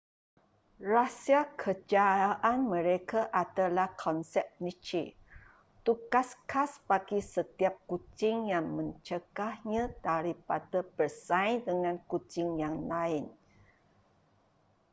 [0.93, 5.05] rahsia kejayaan mereka adalah konsep niche
[5.85, 13.25] tugas khas bagi setiap kucing yang mencegahnya daripada bersaing dengan kucing yang lain